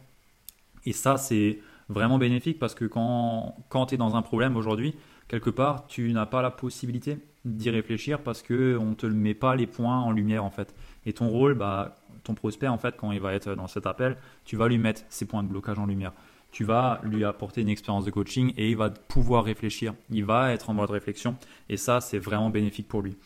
Et 0.87 0.93
ça, 0.93 1.17
c'est 1.17 1.59
vraiment 1.89 2.19
bénéfique 2.19 2.59
parce 2.59 2.75
que 2.75 2.85
quand, 2.85 3.57
quand 3.69 3.87
tu 3.87 3.97
es 3.97 3.99
dans 3.99 4.17
un 4.17 4.23
problème 4.23 4.57
aujourd'hui, 4.57 4.95
quelque 5.29 5.51
part, 5.51 5.87
tu 5.87 6.13
n'as 6.13 6.27
pas 6.27 6.41
la 6.41 6.51
possibilité 6.51 7.19
d'y 7.45 7.71
réfléchir 7.71 8.21
parce 8.21 8.43
que 8.43 8.79
on 8.81 8.95
te 8.95 9.07
met 9.07 9.35
pas 9.35 9.55
les 9.57 9.67
points 9.67 9.99
en 9.99 10.11
lumière 10.11 10.45
en 10.45 10.51
fait. 10.51 10.75
Et 11.07 11.13
ton 11.13 11.29
rôle, 11.29 11.55
bah, 11.55 11.97
ton 12.23 12.35
prospect 12.35 12.69
en 12.69 12.79
fait, 12.79 12.97
quand 12.97 13.13
il 13.13 13.21
va 13.21 13.35
être 13.35 13.55
dans 13.55 13.67
cet 13.67 13.87
appel, 13.87 14.17
tu 14.45 14.57
vas 14.57 14.69
lui 14.69 14.79
mettre 14.79 15.03
ces 15.09 15.27
points 15.27 15.43
de 15.43 15.49
blocage 15.49 15.79
en 15.79 15.87
lumière. 15.87 16.13
Tu 16.53 16.65
vas 16.65 17.01
lui 17.03 17.25
apporter 17.25 17.63
une 17.63 17.69
expérience 17.69 18.05
de 18.05 18.11
coaching 18.11 18.55
et 18.57 18.71
il 18.71 18.77
va 18.77 18.89
pouvoir 18.91 19.45
réfléchir. 19.45 19.95
Il 20.11 20.25
va 20.25 20.53
être 20.53 20.71
en 20.71 20.75
mode 20.75 20.91
réflexion 20.91 21.37
et 21.69 21.77
ça, 21.77 22.01
c'est 22.01 22.19
vraiment 22.19 22.51
bénéfique 22.51 22.89
pour 22.89 23.03
lui. 23.03 23.17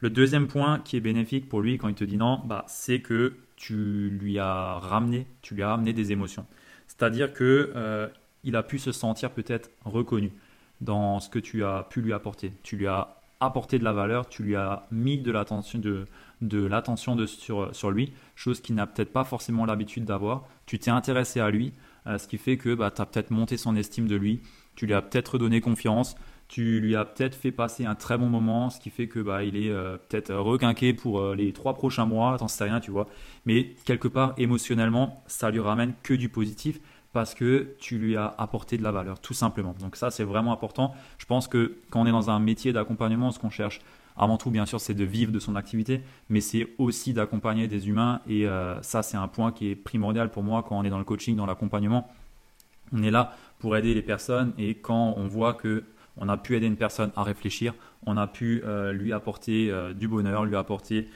Le 0.00 0.10
deuxième 0.10 0.48
point 0.48 0.80
qui 0.80 0.96
est 0.96 1.00
bénéfique 1.00 1.48
pour 1.48 1.62
lui 1.62 1.78
quand 1.78 1.88
il 1.88 1.94
te 1.94 2.04
dit 2.04 2.16
non, 2.16 2.42
bah, 2.44 2.64
c'est 2.68 3.00
que 3.00 3.36
tu 3.56 4.10
lui 4.10 4.38
as 4.38 4.74
ramené, 4.74 5.26
tu 5.40 5.54
lui 5.54 5.62
as 5.62 5.68
ramené 5.68 5.92
des 5.92 6.12
émotions. 6.12 6.46
C'est-à-dire 6.86 7.32
que 7.32 7.72
euh, 7.74 8.08
il 8.42 8.56
a 8.56 8.62
pu 8.62 8.78
se 8.78 8.92
sentir 8.92 9.30
peut-être 9.30 9.70
reconnu 9.84 10.32
dans 10.80 11.20
ce 11.20 11.30
que 11.30 11.38
tu 11.38 11.64
as 11.64 11.86
pu 11.88 12.02
lui 12.02 12.12
apporter. 12.12 12.52
Tu 12.62 12.76
lui 12.76 12.86
as 12.86 13.16
apporté 13.40 13.78
de 13.78 13.84
la 13.84 13.92
valeur, 13.92 14.28
tu 14.28 14.42
lui 14.42 14.56
as 14.56 14.86
mis 14.90 15.18
de 15.18 15.30
l'attention 15.30 15.78
de, 15.78 16.06
de 16.40 16.64
l'attention 16.64 17.16
de, 17.16 17.26
sur, 17.26 17.74
sur 17.74 17.90
lui, 17.90 18.12
chose 18.34 18.60
qu'il 18.60 18.74
n'a 18.74 18.86
peut-être 18.86 19.12
pas 19.12 19.24
forcément 19.24 19.64
l'habitude 19.64 20.04
d'avoir. 20.04 20.44
Tu 20.66 20.78
t'es 20.78 20.90
intéressé 20.90 21.40
à 21.40 21.50
lui, 21.50 21.72
euh, 22.06 22.18
ce 22.18 22.28
qui 22.28 22.38
fait 22.38 22.56
que 22.56 22.74
bah, 22.74 22.90
tu 22.90 23.02
as 23.02 23.06
peut-être 23.06 23.30
monté 23.30 23.56
son 23.56 23.76
estime 23.76 24.06
de 24.06 24.16
lui, 24.16 24.40
tu 24.76 24.86
lui 24.86 24.94
as 24.94 25.02
peut-être 25.02 25.38
donné 25.38 25.60
confiance, 25.60 26.16
tu 26.48 26.80
lui 26.80 26.94
as 26.94 27.04
peut-être 27.04 27.34
fait 27.34 27.52
passer 27.52 27.86
un 27.86 27.94
très 27.94 28.18
bon 28.18 28.28
moment, 28.28 28.70
ce 28.70 28.78
qui 28.78 28.90
fait 28.90 29.08
que 29.08 29.20
bah, 29.20 29.42
il 29.44 29.56
est 29.56 29.70
euh, 29.70 29.96
peut-être 29.96 30.34
requinqué 30.34 30.92
pour 30.92 31.20
euh, 31.20 31.34
les 31.34 31.52
trois 31.52 31.74
prochains 31.74 32.06
mois, 32.06 32.36
t'en 32.38 32.48
sais 32.48 32.64
rien, 32.64 32.80
tu 32.80 32.90
vois. 32.90 33.06
Mais 33.46 33.74
quelque 33.84 34.08
part, 34.08 34.34
émotionnellement, 34.36 35.22
ça 35.26 35.50
lui 35.50 35.60
ramène 35.60 35.94
que 36.02 36.14
du 36.14 36.28
positif 36.28 36.80
parce 37.14 37.32
que 37.32 37.74
tu 37.78 37.96
lui 37.96 38.16
as 38.16 38.34
apporté 38.38 38.76
de 38.76 38.82
la 38.82 38.90
valeur, 38.90 39.20
tout 39.20 39.34
simplement. 39.34 39.74
Donc 39.78 39.94
ça, 39.94 40.10
c'est 40.10 40.24
vraiment 40.24 40.52
important. 40.52 40.94
Je 41.16 41.26
pense 41.26 41.46
que 41.46 41.78
quand 41.88 42.02
on 42.02 42.06
est 42.06 42.10
dans 42.10 42.28
un 42.28 42.40
métier 42.40 42.72
d'accompagnement, 42.72 43.30
ce 43.30 43.38
qu'on 43.38 43.50
cherche 43.50 43.80
avant 44.16 44.36
tout, 44.36 44.50
bien 44.50 44.66
sûr, 44.66 44.80
c'est 44.80 44.94
de 44.94 45.04
vivre 45.04 45.30
de 45.30 45.38
son 45.38 45.54
activité, 45.54 46.02
mais 46.28 46.40
c'est 46.40 46.68
aussi 46.76 47.12
d'accompagner 47.12 47.68
des 47.68 47.88
humains. 47.88 48.20
Et 48.28 48.48
euh, 48.48 48.82
ça, 48.82 49.04
c'est 49.04 49.16
un 49.16 49.28
point 49.28 49.52
qui 49.52 49.70
est 49.70 49.76
primordial 49.76 50.28
pour 50.28 50.42
moi 50.42 50.64
quand 50.68 50.76
on 50.76 50.82
est 50.82 50.90
dans 50.90 50.98
le 50.98 51.04
coaching, 51.04 51.36
dans 51.36 51.46
l'accompagnement. 51.46 52.10
On 52.92 53.04
est 53.04 53.12
là 53.12 53.32
pour 53.60 53.76
aider 53.76 53.94
les 53.94 54.02
personnes 54.02 54.52
et 54.58 54.74
quand 54.74 55.14
on 55.16 55.28
voit 55.28 55.54
que 55.54 55.84
on 56.16 56.28
a 56.28 56.36
pu 56.36 56.56
aider 56.56 56.66
une 56.66 56.76
personne 56.76 57.10
à 57.16 57.22
réfléchir, 57.24 57.74
on 58.06 58.16
a 58.16 58.26
pu 58.26 58.62
euh, 58.64 58.92
lui 58.92 59.12
apporter 59.12 59.70
euh, 59.70 59.94
du 59.94 60.06
bonheur, 60.06 60.44
lui 60.44 60.54
apporter 60.54 61.08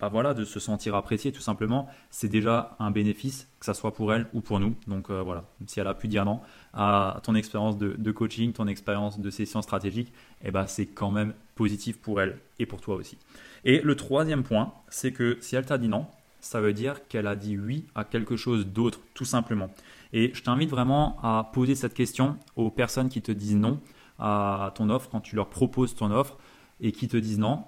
bah 0.00 0.08
voilà, 0.08 0.34
de 0.34 0.44
se 0.44 0.58
sentir 0.58 0.96
apprécié 0.96 1.30
tout 1.30 1.40
simplement, 1.40 1.88
c'est 2.10 2.28
déjà 2.28 2.76
un 2.80 2.90
bénéfice, 2.90 3.48
que 3.60 3.66
ce 3.66 3.72
soit 3.72 3.94
pour 3.94 4.12
elle 4.12 4.26
ou 4.34 4.40
pour 4.40 4.58
nous. 4.58 4.74
Donc 4.88 5.08
euh, 5.08 5.22
voilà, 5.22 5.44
si 5.66 5.78
elle 5.78 5.86
a 5.86 5.94
pu 5.94 6.08
dire 6.08 6.24
non 6.24 6.40
à 6.72 7.20
ton 7.22 7.34
expérience 7.36 7.78
de, 7.78 8.12
coaching, 8.12 8.52
ton 8.52 8.66
expérience 8.66 9.20
de 9.20 9.30
session 9.30 9.62
stratégique, 9.62 10.12
eh 10.42 10.50
ben, 10.50 10.66
c'est 10.66 10.86
quand 10.86 11.12
même 11.12 11.32
positif 11.54 11.98
pour 11.98 12.20
elle 12.20 12.38
et 12.58 12.66
pour 12.66 12.80
toi 12.80 12.96
aussi. 12.96 13.18
Et 13.64 13.80
le 13.80 13.94
troisième 13.94 14.42
point, 14.42 14.72
c'est 14.88 15.12
que 15.12 15.38
si 15.40 15.54
elle 15.54 15.64
t'a 15.64 15.78
dit 15.78 15.88
non, 15.88 16.06
ça 16.40 16.60
veut 16.60 16.72
dire 16.72 17.06
qu'elle 17.06 17.28
a 17.28 17.36
dit 17.36 17.56
oui 17.56 17.86
à 17.94 18.04
quelque 18.04 18.36
chose 18.36 18.66
d'autre, 18.66 19.00
tout 19.14 19.24
simplement. 19.24 19.70
Et 20.12 20.32
je 20.34 20.42
t'invite 20.42 20.70
vraiment 20.70 21.18
à 21.22 21.50
poser 21.52 21.76
cette 21.76 21.94
question 21.94 22.36
aux 22.56 22.70
personnes 22.70 23.08
qui 23.08 23.22
te 23.22 23.32
disent 23.32 23.56
non 23.56 23.80
à 24.18 24.72
ton 24.74 24.90
offre, 24.90 25.08
quand 25.08 25.20
tu 25.20 25.36
leur 25.36 25.48
proposes 25.48 25.94
ton 25.94 26.10
offre 26.10 26.36
et 26.80 26.90
qui 26.90 27.06
te 27.06 27.16
disent 27.16 27.38
non, 27.38 27.64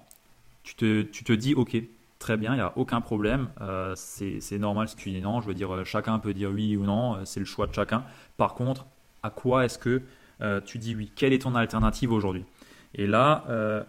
tu 0.63 0.75
te 0.75 1.33
dis 1.33 1.55
ok, 1.55 1.77
très 2.19 2.37
bien, 2.37 2.53
il 2.53 2.57
n'y 2.57 2.61
a 2.61 2.73
aucun 2.75 3.01
problème. 3.01 3.47
Euh, 3.61 3.93
c'est 3.95 4.59
normal 4.59 4.87
si 4.87 4.95
tu 4.95 5.11
dis 5.11 5.21
non. 5.21 5.41
Je 5.41 5.47
veux 5.47 5.53
dire, 5.53 5.73
euh, 5.73 5.83
chacun 5.83 6.19
peut 6.19 6.33
dire 6.33 6.49
oui 6.51 6.75
ou 6.77 6.83
non. 6.83 7.15
Euh, 7.15 7.25
c'est 7.25 7.39
le 7.39 7.45
choix 7.45 7.67
de 7.67 7.73
chacun. 7.73 8.03
Par 8.37 8.53
contre, 8.53 8.85
à 9.23 9.29
quoi 9.29 9.65
est-ce 9.65 9.79
que 9.79 10.01
tu 10.65 10.77
dis 10.77 10.95
oui? 10.95 11.11
Quelle 11.15 11.33
est 11.33 11.41
ton 11.41 11.55
alternative 11.55 12.11
aujourd'hui? 12.11 12.45
Et 12.93 13.07
là, 13.07 13.43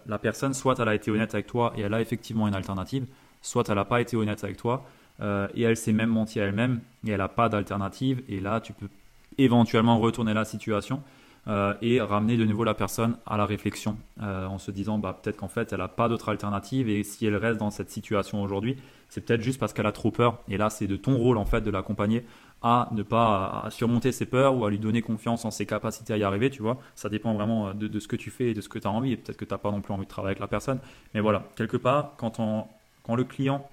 la 0.07 0.17
personne, 0.17 0.55
soit 0.55 0.79
elle 0.79 0.87
a 0.87 0.95
été 0.95 1.11
honnête 1.11 1.35
avec 1.35 1.45
toi 1.45 1.71
et 1.77 1.81
elle 1.81 1.93
a 1.93 2.01
effectivement 2.01 2.47
une 2.47 2.55
alternative, 2.55 3.05
soit 3.41 3.69
elle 3.69 3.75
n'a 3.75 3.85
pas 3.85 4.01
été 4.01 4.17
honnête 4.17 4.43
avec 4.43 4.57
toi. 4.57 4.83
et 5.21 5.61
elle 5.61 5.77
s'est 5.77 5.93
même 5.93 6.09
menti 6.09 6.39
à 6.39 6.45
elle-même 6.45 6.81
et 7.05 7.11
elle 7.11 7.19
n'a 7.19 7.27
pas 7.27 7.49
d'alternative. 7.49 8.23
Et 8.27 8.39
là, 8.39 8.61
tu 8.61 8.73
peux 8.73 8.89
éventuellement 9.37 9.99
retourner 9.99 10.33
la 10.33 10.43
situation 10.43 11.03
euh, 11.47 11.73
et 11.81 12.01
ramener 12.01 12.37
de 12.37 12.45
nouveau 12.45 12.63
la 12.63 12.73
personne 12.73 13.17
à 13.25 13.37
la 13.37 13.45
réflexion 13.45 13.97
euh, 14.21 14.45
en 14.45 14.57
se 14.57 14.71
disant 14.71 14.99
bah, 14.99 15.17
peut-être 15.21 15.37
qu'en 15.37 15.47
fait 15.47 15.71
elle 15.71 15.79
n'a 15.79 15.87
pas 15.87 16.09
d'autre 16.09 16.29
alternative 16.29 16.89
et 16.89 17.03
si 17.03 17.25
elle 17.25 17.35
reste 17.35 17.59
dans 17.59 17.71
cette 17.71 17.89
situation 17.89 18.43
aujourd'hui, 18.43 18.75
c'est 19.07 19.21
peut-être 19.21 19.41
juste 19.41 19.59
parce 19.59 19.73
qu'elle 19.73 19.87
a 19.87 19.91
trop 19.91 20.11
peur. 20.11 20.39
Et 20.47 20.57
là, 20.57 20.69
c'est 20.69 20.85
de 20.85 20.95
ton 20.95 21.17
rôle 21.17 21.37
en 21.37 21.45
fait 21.45 21.61
de 21.61 21.71
l'accompagner 21.71 22.25
à 22.61 22.89
ne 22.91 23.03
pas 23.03 23.65
surmonter 23.69 24.11
ses 24.11 24.25
peurs 24.25 24.55
ou 24.55 24.65
à 24.65 24.69
lui 24.69 24.79
donner 24.79 25.01
confiance 25.01 25.45
en 25.45 25.51
ses 25.51 25.65
capacités 25.65 26.13
à 26.13 26.17
y 26.17 26.23
arriver, 26.23 26.49
tu 26.49 26.61
vois. 26.61 26.77
Ça 26.93 27.09
dépend 27.09 27.33
vraiment 27.33 27.73
de, 27.73 27.87
de 27.87 27.99
ce 27.99 28.07
que 28.07 28.17
tu 28.17 28.29
fais 28.29 28.47
et 28.49 28.53
de 28.53 28.61
ce 28.61 28.69
que 28.69 28.77
tu 28.77 28.87
as 28.87 28.91
envie. 28.91 29.15
Peut-être 29.15 29.37
que 29.37 29.45
tu 29.45 29.53
n'as 29.53 29.57
pas 29.57 29.71
non 29.71 29.81
plus 29.81 29.93
envie 29.93 30.03
de 30.03 30.09
travailler 30.09 30.31
avec 30.31 30.39
la 30.39 30.47
personne. 30.47 30.79
Mais 31.13 31.21
voilà, 31.21 31.45
quelque 31.55 31.77
part, 31.77 32.15
quand, 32.17 32.39
on, 32.39 32.65
quand 33.03 33.15
le 33.15 33.23
client, 33.23 33.67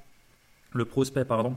le 0.73 0.85
prospect, 0.85 1.25
pardon, 1.25 1.57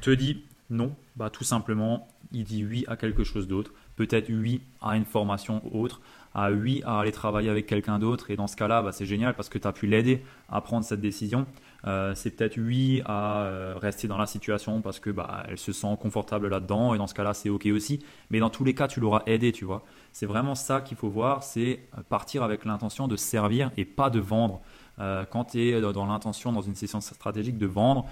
te 0.00 0.10
dit 0.10 0.42
non, 0.70 0.94
bah 1.16 1.30
tout 1.30 1.44
simplement, 1.44 2.08
il 2.32 2.44
dit 2.44 2.64
oui 2.64 2.84
à 2.86 2.96
quelque 2.96 3.24
chose 3.24 3.48
d'autre 3.48 3.72
peut-être 4.06 4.30
oui 4.30 4.62
à 4.80 4.96
une 4.96 5.04
formation 5.04 5.60
autre, 5.74 6.00
à 6.34 6.50
oui 6.50 6.82
à 6.86 7.00
aller 7.00 7.12
travailler 7.12 7.50
avec 7.50 7.66
quelqu'un 7.66 7.98
d'autre. 7.98 8.30
Et 8.30 8.36
dans 8.36 8.46
ce 8.46 8.56
cas-là, 8.56 8.80
bah, 8.80 8.92
c'est 8.92 9.04
génial 9.04 9.34
parce 9.34 9.50
que 9.50 9.58
tu 9.58 9.68
as 9.68 9.72
pu 9.72 9.86
l'aider 9.86 10.22
à 10.48 10.62
prendre 10.62 10.86
cette 10.86 11.02
décision. 11.02 11.44
Euh, 11.86 12.14
c'est 12.14 12.30
peut-être 12.30 12.56
oui 12.58 13.02
à 13.04 13.42
euh, 13.42 13.74
rester 13.76 14.08
dans 14.08 14.16
la 14.16 14.24
situation 14.24 14.80
parce 14.80 15.00
que 15.00 15.10
bah, 15.10 15.44
elle 15.48 15.58
se 15.58 15.72
sent 15.72 15.98
confortable 16.00 16.48
là-dedans. 16.48 16.94
Et 16.94 16.98
dans 16.98 17.06
ce 17.06 17.12
cas-là, 17.14 17.34
c'est 17.34 17.50
ok 17.50 17.66
aussi. 17.74 18.00
Mais 18.30 18.38
dans 18.38 18.48
tous 18.48 18.64
les 18.64 18.74
cas, 18.74 18.88
tu 18.88 19.00
l'auras 19.00 19.22
aidé, 19.26 19.52
tu 19.52 19.66
vois. 19.66 19.82
C'est 20.12 20.26
vraiment 20.26 20.54
ça 20.54 20.80
qu'il 20.80 20.96
faut 20.96 21.10
voir, 21.10 21.42
c'est 21.42 21.80
euh, 21.98 22.02
partir 22.08 22.42
avec 22.42 22.64
l'intention 22.64 23.06
de 23.06 23.16
servir 23.16 23.70
et 23.76 23.84
pas 23.84 24.08
de 24.08 24.18
vendre. 24.18 24.62
Quand 24.98 25.44
tu 25.44 25.60
es 25.60 25.80
dans 25.80 26.06
l'intention, 26.06 26.52
dans 26.52 26.60
une 26.60 26.74
session 26.74 27.00
stratégique 27.00 27.56
de 27.56 27.66
vendre, 27.66 28.06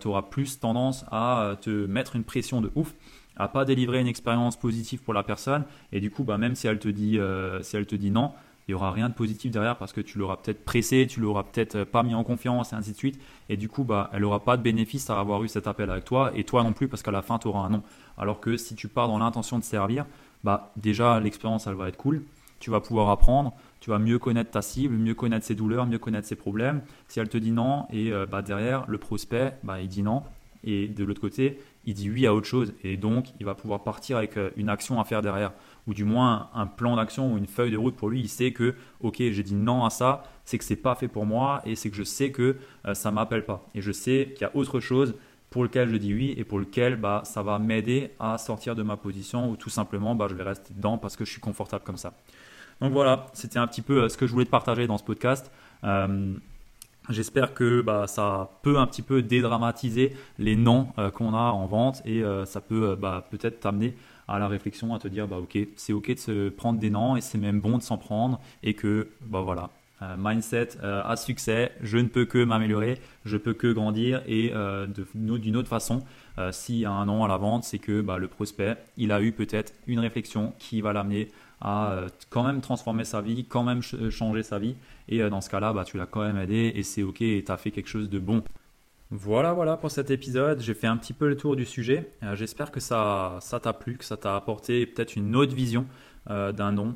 tu 0.00 0.06
auras 0.06 0.22
plus 0.22 0.60
tendance 0.60 1.04
à 1.10 1.56
te 1.60 1.86
mettre 1.86 2.16
une 2.16 2.24
pression 2.24 2.60
de 2.60 2.70
ouf 2.74 2.94
à 3.38 3.48
pas 3.48 3.64
délivrer 3.64 4.00
une 4.00 4.06
expérience 4.08 4.56
positive 4.56 5.00
pour 5.02 5.14
la 5.14 5.22
personne. 5.22 5.64
Et 5.92 6.00
du 6.00 6.10
coup, 6.10 6.24
bah, 6.24 6.38
même 6.38 6.54
si 6.54 6.66
elle 6.66 6.78
te 6.78 6.88
dit, 6.88 7.18
euh, 7.18 7.62
si 7.62 7.76
elle 7.76 7.86
te 7.86 7.94
dit 7.94 8.10
non, 8.10 8.32
il 8.66 8.72
y 8.72 8.74
aura 8.74 8.90
rien 8.90 9.08
de 9.08 9.14
positif 9.14 9.50
derrière 9.50 9.76
parce 9.76 9.92
que 9.92 10.00
tu 10.00 10.18
l'auras 10.18 10.36
peut-être 10.36 10.64
pressé, 10.64 11.06
tu 11.08 11.20
l'auras 11.20 11.44
peut-être 11.44 11.76
euh, 11.76 11.84
pas 11.84 12.02
mis 12.02 12.14
en 12.14 12.24
confiance 12.24 12.72
et 12.72 12.76
ainsi 12.76 12.92
de 12.92 12.96
suite. 12.96 13.20
Et 13.48 13.56
du 13.56 13.68
coup, 13.68 13.84
bah, 13.84 14.10
elle 14.12 14.22
n'aura 14.22 14.40
pas 14.40 14.56
de 14.56 14.62
bénéfice 14.62 15.08
à 15.08 15.18
avoir 15.18 15.42
eu 15.44 15.48
cet 15.48 15.66
appel 15.66 15.88
avec 15.88 16.04
toi 16.04 16.32
et 16.34 16.44
toi 16.44 16.62
non 16.64 16.72
plus 16.72 16.88
parce 16.88 17.02
qu'à 17.02 17.12
la 17.12 17.22
fin, 17.22 17.38
tu 17.38 17.48
auras 17.48 17.60
un 17.60 17.70
non. 17.70 17.82
Alors 18.18 18.40
que 18.40 18.56
si 18.56 18.74
tu 18.74 18.88
pars 18.88 19.08
dans 19.08 19.18
l'intention 19.18 19.58
de 19.58 19.64
servir, 19.64 20.04
bah, 20.44 20.72
déjà, 20.76 21.20
l'expérience, 21.20 21.66
elle 21.66 21.74
va 21.74 21.88
être 21.88 21.96
cool. 21.96 22.24
Tu 22.58 22.70
vas 22.70 22.80
pouvoir 22.80 23.08
apprendre, 23.10 23.54
tu 23.80 23.90
vas 23.90 23.98
mieux 23.98 24.18
connaître 24.18 24.50
ta 24.50 24.62
cible, 24.62 24.94
mieux 24.94 25.14
connaître 25.14 25.46
ses 25.46 25.54
douleurs, 25.54 25.86
mieux 25.86 25.98
connaître 25.98 26.26
ses 26.26 26.36
problèmes. 26.36 26.82
Si 27.08 27.20
elle 27.20 27.28
te 27.28 27.38
dit 27.38 27.52
non 27.52 27.86
et 27.92 28.12
euh, 28.12 28.26
bah, 28.26 28.42
derrière, 28.42 28.84
le 28.88 28.98
prospect, 28.98 29.54
bah, 29.62 29.80
il 29.80 29.88
dit 29.88 30.02
non. 30.02 30.22
Et 30.64 30.88
de 30.88 31.04
l'autre 31.04 31.20
côté, 31.20 31.60
il 31.84 31.94
dit 31.94 32.10
oui 32.10 32.26
à 32.26 32.34
autre 32.34 32.46
chose 32.46 32.74
et 32.82 32.96
donc 32.96 33.28
il 33.38 33.46
va 33.46 33.54
pouvoir 33.54 33.82
partir 33.82 34.16
avec 34.16 34.36
euh, 34.36 34.50
une 34.56 34.68
action 34.68 35.00
à 35.00 35.04
faire 35.04 35.22
derrière 35.22 35.52
ou 35.86 35.94
du 35.94 36.04
moins 36.04 36.50
un 36.52 36.66
plan 36.66 36.96
d'action 36.96 37.32
ou 37.32 37.38
une 37.38 37.46
feuille 37.46 37.70
de 37.70 37.76
route 37.76 37.96
pour 37.96 38.10
lui. 38.10 38.20
Il 38.20 38.28
sait 38.28 38.52
que 38.52 38.74
ok 39.00 39.16
j'ai 39.18 39.42
dit 39.42 39.54
non 39.54 39.84
à 39.84 39.90
ça, 39.90 40.24
c'est 40.44 40.58
que 40.58 40.64
c'est 40.64 40.76
pas 40.76 40.94
fait 40.96 41.08
pour 41.08 41.26
moi 41.26 41.62
et 41.64 41.76
c'est 41.76 41.90
que 41.90 41.96
je 41.96 42.02
sais 42.02 42.32
que 42.32 42.56
euh, 42.86 42.94
ça 42.94 43.10
m'appelle 43.10 43.44
pas 43.44 43.66
et 43.74 43.80
je 43.80 43.92
sais 43.92 44.32
qu'il 44.34 44.42
y 44.42 44.44
a 44.44 44.56
autre 44.56 44.80
chose 44.80 45.14
pour 45.50 45.62
lequel 45.62 45.88
je 45.88 45.96
dis 45.96 46.12
oui 46.12 46.34
et 46.36 46.44
pour 46.44 46.58
lequel 46.58 46.96
bah, 46.96 47.22
ça 47.24 47.42
va 47.42 47.58
m'aider 47.58 48.10
à 48.18 48.36
sortir 48.36 48.74
de 48.74 48.82
ma 48.82 48.96
position 48.96 49.50
ou 49.50 49.56
tout 49.56 49.70
simplement 49.70 50.14
bah, 50.14 50.26
je 50.28 50.34
vais 50.34 50.42
rester 50.42 50.74
dedans 50.74 50.98
parce 50.98 51.16
que 51.16 51.24
je 51.24 51.30
suis 51.30 51.40
confortable 51.40 51.84
comme 51.84 51.96
ça. 51.96 52.12
Donc 52.80 52.92
voilà, 52.92 53.26
c'était 53.32 53.58
un 53.58 53.66
petit 53.66 53.82
peu 53.82 54.02
euh, 54.02 54.08
ce 54.08 54.16
que 54.16 54.26
je 54.26 54.32
voulais 54.32 54.44
te 54.44 54.50
partager 54.50 54.86
dans 54.86 54.98
ce 54.98 55.04
podcast. 55.04 55.50
J'espère 57.08 57.54
que 57.54 57.80
bah, 57.80 58.06
ça 58.06 58.50
peut 58.62 58.78
un 58.78 58.86
petit 58.86 59.00
peu 59.00 59.22
dédramatiser 59.22 60.14
les 60.38 60.56
noms 60.56 60.88
euh, 60.98 61.10
qu'on 61.10 61.32
a 61.32 61.52
en 61.52 61.66
vente 61.66 62.02
et 62.04 62.22
euh, 62.22 62.44
ça 62.44 62.60
peut 62.60 62.90
euh, 62.90 62.96
bah, 62.96 63.26
peut-être 63.30 63.60
t'amener 63.60 63.94
à 64.26 64.38
la 64.38 64.46
réflexion, 64.46 64.94
à 64.94 64.98
te 64.98 65.08
dire 65.08 65.26
bah, 65.26 65.38
ok, 65.38 65.58
c'est 65.76 65.94
ok 65.94 66.14
de 66.14 66.18
se 66.18 66.48
prendre 66.50 66.78
des 66.78 66.90
noms 66.90 67.16
et 67.16 67.22
c'est 67.22 67.38
même 67.38 67.60
bon 67.60 67.78
de 67.78 67.82
s'en 67.82 67.96
prendre 67.96 68.40
et 68.62 68.74
que 68.74 69.08
bah, 69.22 69.40
voilà, 69.40 69.70
mindset 70.18 70.78
à 70.82 71.16
succès, 71.16 71.72
je 71.82 71.98
ne 71.98 72.06
peux 72.06 72.24
que 72.24 72.44
m'améliorer, 72.44 73.00
je 73.24 73.36
peux 73.36 73.54
que 73.54 73.72
grandir 73.72 74.22
et 74.28 74.52
d'une 75.16 75.56
autre 75.56 75.68
façon, 75.68 76.04
s'il 76.52 76.76
y 76.76 76.84
a 76.84 76.90
un 76.90 77.06
nom 77.06 77.24
à 77.24 77.28
la 77.28 77.36
vente, 77.36 77.64
c'est 77.64 77.78
que 77.78 78.00
bah, 78.00 78.18
le 78.18 78.28
prospect, 78.28 78.76
il 78.96 79.12
a 79.12 79.20
eu 79.20 79.32
peut-être 79.32 79.72
une 79.86 79.98
réflexion 79.98 80.52
qui 80.58 80.80
va 80.80 80.92
l'amener 80.92 81.28
à 81.60 81.92
euh, 81.92 82.08
quand 82.30 82.44
même 82.44 82.60
transformer 82.60 83.04
sa 83.04 83.20
vie, 83.20 83.44
quand 83.44 83.62
même 83.62 83.80
euh, 83.94 84.10
changer 84.10 84.42
sa 84.42 84.58
vie. 84.58 84.76
Et 85.08 85.22
euh, 85.22 85.30
dans 85.30 85.40
ce 85.40 85.50
cas-là, 85.50 85.72
bah, 85.72 85.84
tu 85.84 85.96
l'as 85.96 86.06
quand 86.06 86.22
même 86.22 86.38
aidé 86.38 86.72
et 86.74 86.82
c'est 86.82 87.02
ok 87.02 87.22
et 87.22 87.42
tu 87.44 87.52
as 87.52 87.56
fait 87.56 87.70
quelque 87.70 87.88
chose 87.88 88.08
de 88.08 88.18
bon. 88.18 88.42
Voilà, 89.10 89.54
voilà 89.54 89.76
pour 89.76 89.90
cet 89.90 90.10
épisode. 90.10 90.60
J'ai 90.60 90.74
fait 90.74 90.86
un 90.86 90.96
petit 90.96 91.14
peu 91.14 91.28
le 91.28 91.36
tour 91.36 91.56
du 91.56 91.64
sujet. 91.64 92.10
J'espère 92.34 92.70
que 92.70 92.78
ça 92.78 93.38
ça 93.40 93.58
t'a 93.58 93.72
plu, 93.72 93.96
que 93.96 94.04
ça 94.04 94.18
t'a 94.18 94.36
apporté 94.36 94.84
peut-être 94.84 95.16
une 95.16 95.34
autre 95.34 95.54
vision 95.54 95.86
d'un 96.28 96.72
nom, 96.72 96.94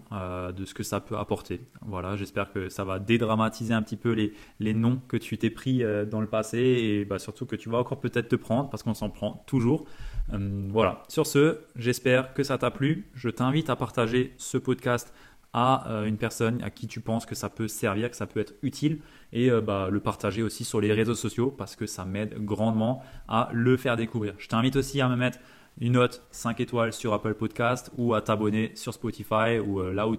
de 0.55 0.65
ce 0.65 0.75
que 0.75 0.83
ça 0.83 1.01
peut 1.01 1.17
apporter. 1.17 1.61
Voilà, 1.81 2.17
j'espère 2.17 2.53
que 2.53 2.69
ça 2.69 2.85
va 2.85 2.99
dédramatiser 2.99 3.73
un 3.73 3.83
petit 3.83 3.97
peu 3.97 4.13
les, 4.13 4.75
noms 4.75 5.01
que 5.09 5.17
tu 5.17 5.39
t'es 5.39 5.51
pris 5.51 5.83
dans 6.11 6.21
le 6.21 6.27
passé 6.27 6.59
et 6.59 7.05
bah, 7.05 7.19
surtout 7.19 7.47
que 7.47 7.57
tu 7.57 7.71
vas 7.71 7.79
encore 7.79 8.01
peut-être 8.01 8.29
te 8.29 8.37
prendre 8.37 8.69
parce 8.69 8.83
qu'on 8.83 8.95
s'en 8.95 9.11
prend 9.11 9.43
toujours. 9.47 9.87
Euh, 10.33 10.69
voilà, 10.71 11.03
sur 11.09 11.27
ce, 11.27 11.59
j'espère 11.77 12.35
que 12.35 12.43
ça 12.43 12.59
t'a 12.59 12.71
plu. 12.71 13.11
Je 13.15 13.29
t'invite 13.29 13.71
à 13.71 13.77
partager 13.77 14.35
ce 14.39 14.59
podcast 14.59 15.13
à 15.55 15.91
euh, 15.91 16.07
une 16.07 16.17
personne 16.17 16.63
à 16.63 16.71
qui 16.71 16.87
tu 16.87 17.01
penses 17.01 17.27
que 17.27 17.35
ça 17.35 17.51
peut 17.51 17.69
servir, 17.69 18.11
que 18.11 18.17
ça 18.17 18.27
peut 18.27 18.41
être 18.41 18.55
utile 18.63 19.01
et 19.33 19.51
euh, 19.51 19.61
bah, 19.61 19.89
le 19.91 20.01
partager 20.01 20.43
aussi 20.43 20.65
sur 20.65 20.81
les 20.81 20.93
réseaux 20.93 21.15
sociaux 21.15 21.51
parce 21.51 21.77
que 21.77 21.87
ça 21.87 22.05
m'aide 22.05 22.43
grandement 22.45 23.03
à 23.29 23.51
le 23.53 23.77
faire 23.77 23.97
découvrir. 23.97 24.35
Je 24.39 24.49
t'invite 24.49 24.77
aussi 24.77 25.01
à 25.01 25.09
me 25.09 25.17
mettre 25.17 25.39
une 25.81 25.95
note 25.95 26.23
5 26.31 26.61
étoiles 26.61 26.93
sur 26.93 27.13
Apple 27.13 27.35
Podcast 27.35 27.91
ou 27.97 28.15
à 28.15 28.23
t'abonner 28.23 28.73
sur 28.75 28.95
Spotify 28.95 29.59
ou 29.65 29.83
là 29.83 30.09
où. 30.09 30.17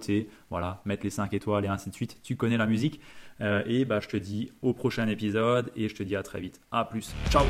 Voilà, 0.50 0.82
mettre 0.84 1.04
les 1.04 1.10
5 1.10 1.32
étoiles 1.34 1.64
et 1.64 1.68
ainsi 1.68 1.90
de 1.90 1.94
suite. 1.94 2.18
Tu 2.22 2.36
connais 2.36 2.56
la 2.56 2.66
musique. 2.66 3.00
et 3.40 3.84
bah, 3.84 4.00
je 4.00 4.08
te 4.08 4.16
dis 4.16 4.52
au 4.62 4.74
prochain 4.74 5.08
épisode 5.08 5.70
et 5.76 5.88
je 5.88 5.94
te 5.94 6.02
dis 6.02 6.16
à 6.16 6.22
très 6.22 6.40
vite. 6.40 6.60
À 6.70 6.84
plus. 6.84 7.14
Ciao 7.30 7.44